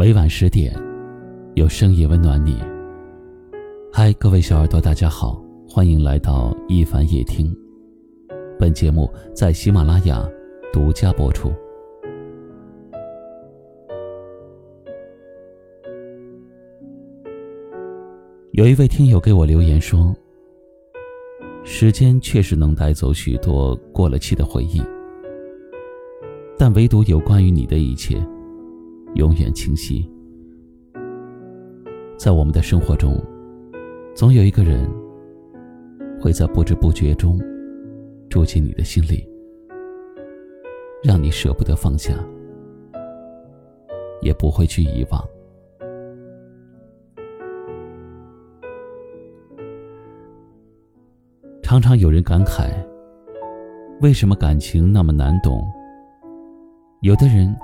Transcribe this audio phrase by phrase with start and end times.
[0.00, 0.74] 每晚十点，
[1.56, 2.56] 有声音温暖你。
[3.92, 5.38] 嗨，各位小耳朵，大家好，
[5.68, 7.54] 欢迎来到一凡夜听。
[8.58, 10.26] 本节目在喜马拉雅
[10.72, 11.52] 独家播出。
[18.52, 20.16] 有一位听友给我留言说
[21.62, 24.80] ：“时间确实能带走许多过了期的回忆，
[26.56, 28.16] 但唯独有关于你的一切。”
[29.14, 30.08] 永远清晰。
[32.16, 33.14] 在我们的生活中，
[34.14, 34.88] 总有一个人
[36.20, 37.40] 会在不知不觉中
[38.28, 39.26] 住进你的心里，
[41.02, 42.12] 让你舍不得放下，
[44.20, 45.22] 也不会去遗忘。
[51.62, 52.70] 常常有人感慨：
[54.00, 55.62] 为什么感情那么难懂？
[57.00, 57.56] 有的人。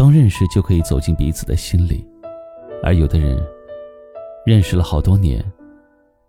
[0.00, 2.02] 刚认识就可以走进彼此的心里，
[2.82, 3.38] 而有的人
[4.46, 5.44] 认识了好多年，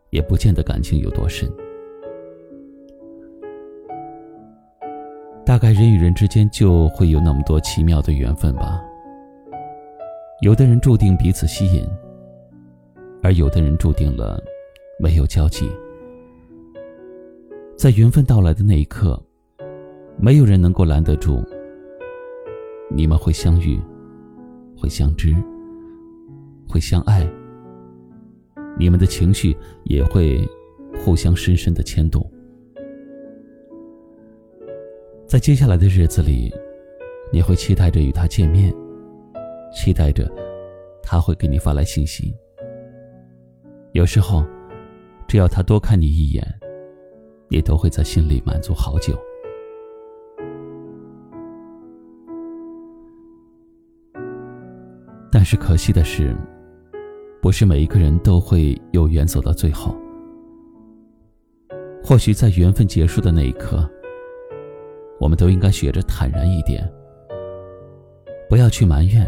[0.10, 1.50] 也不见得感情有多深。
[5.46, 8.84] 大概人与人之间就会有那么多奇妙的缘分吧。
[10.42, 11.88] 有的人注定彼此吸引，
[13.24, 14.38] 而有的人注定了
[15.00, 15.72] 没有交集。
[17.78, 19.18] 在缘分到来的那一刻，
[20.18, 21.42] 没有人能够拦得住。
[22.94, 23.80] 你们会相遇，
[24.78, 25.36] 会相知，
[26.68, 27.28] 会相爱。
[28.78, 30.48] 你们的情绪也会
[31.04, 32.30] 互相深深的牵动。
[35.26, 36.54] 在接下来的日子里，
[37.32, 38.74] 你会期待着与他见面，
[39.74, 40.30] 期待着
[41.02, 42.34] 他会给你发来信息。
[43.94, 44.46] 有时候，
[45.28, 46.46] 只要他多看你一眼，
[47.48, 49.18] 你都会在心里满足好久。
[55.42, 56.36] 但是可惜的是，
[57.42, 59.98] 不是每一个人都会有缘走到最后。
[62.04, 63.90] 或许在缘分结束的那一刻，
[65.20, 66.88] 我们都应该学着坦然一点，
[68.48, 69.28] 不要去埋怨，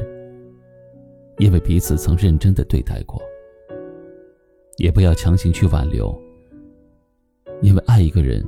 [1.40, 3.20] 因为彼此曾认真的对待过；
[4.78, 6.16] 也不要强行去挽留，
[7.64, 8.46] 因为爱一个人，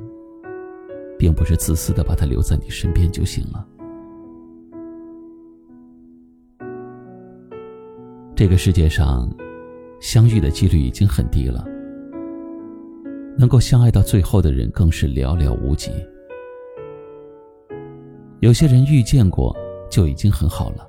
[1.18, 3.66] 并不是自私的把他留在你身边就行了。
[8.36, 9.26] 这个世界上，
[9.98, 11.64] 相遇的几率已经很低了。
[13.38, 15.90] 能够相爱到最后的人更是寥寥无几。
[18.40, 19.56] 有些人遇见过
[19.90, 20.86] 就已经很好了。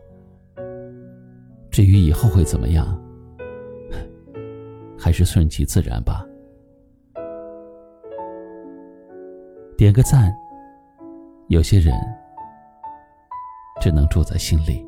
[1.71, 3.01] 至于以后会怎么样，
[4.99, 6.25] 还是顺其自然吧。
[9.77, 10.35] 点个赞，
[11.47, 11.93] 有些人
[13.79, 14.85] 只能住在心里。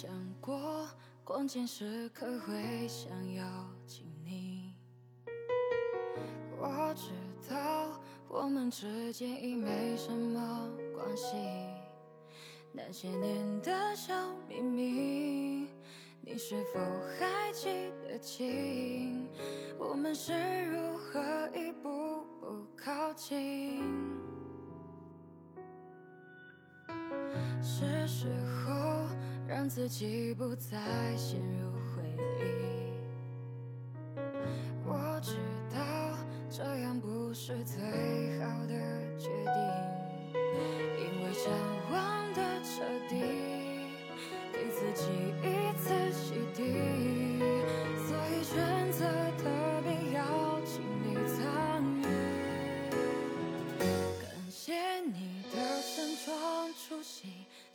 [0.00, 0.08] 想
[0.40, 0.86] 过
[1.24, 3.44] 关键时刻会想要
[3.84, 4.72] 亲你，
[6.56, 7.10] 我知
[7.50, 11.34] 道我们之间已没什么关系，
[12.70, 14.14] 那些年的小
[14.48, 15.66] 秘密，
[16.20, 16.78] 你是否
[17.18, 19.26] 还记得清？
[19.80, 20.32] 我们是
[20.66, 21.20] 如何
[21.52, 23.82] 一步步靠近？
[27.60, 28.28] 是时
[28.64, 28.87] 候。
[29.48, 30.76] 让自己不再
[31.16, 32.02] 陷入回
[32.44, 32.77] 忆。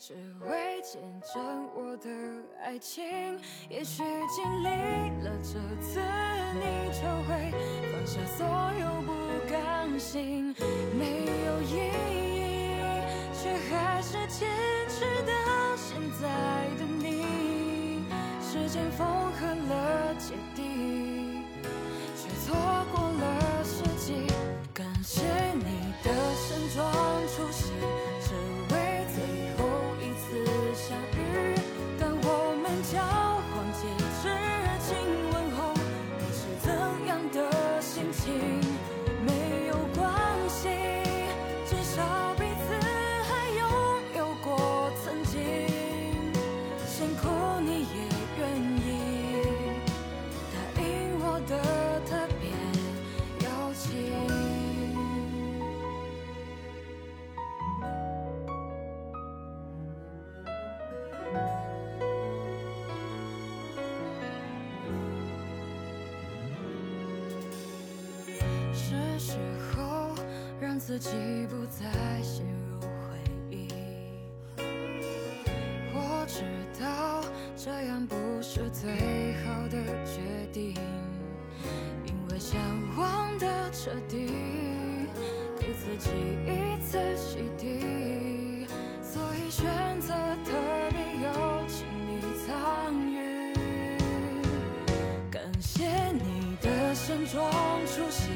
[0.06, 1.02] 只为见
[1.34, 2.10] 证我的
[2.62, 3.06] 爱情，
[3.70, 4.04] 也许
[4.36, 4.68] 经历
[5.24, 6.02] 了这次，
[6.56, 7.30] 你就会
[7.90, 8.46] 放下所
[8.82, 9.14] 有不
[9.50, 10.54] 甘心，
[11.00, 12.76] 没有意义，
[13.34, 14.46] 却还是坚
[14.90, 15.32] 持到
[15.78, 16.28] 现在
[16.78, 18.04] 的你。
[18.42, 21.23] 时间缝合了结底，
[69.20, 69.38] 时
[69.76, 70.16] 候，
[70.60, 71.10] 让自己
[71.50, 72.88] 不再陷入回
[73.50, 73.68] 忆。
[75.94, 76.42] 我知
[76.82, 77.24] 道
[77.56, 80.22] 这样不是最好的决
[80.52, 80.76] 定，
[82.06, 82.60] 因为想
[82.98, 84.28] 忘得彻底，
[85.60, 86.10] 给自己
[86.46, 88.68] 一次洗涤。
[89.02, 89.66] 所以选
[90.02, 90.14] 择
[90.44, 91.28] 的理由，
[91.68, 93.14] 请你参与。
[95.30, 97.52] 感谢你的盛装
[97.86, 98.32] 出席。